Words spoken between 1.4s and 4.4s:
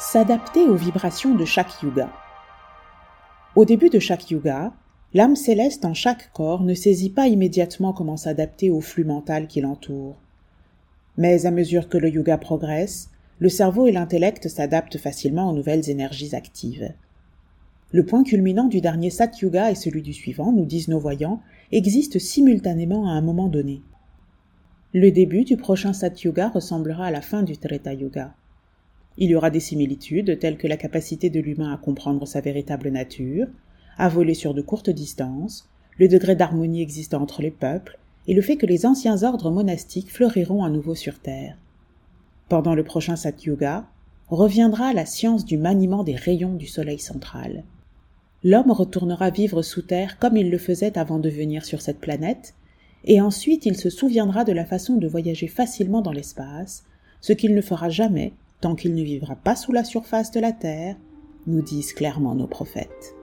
chaque yuga. Au début de chaque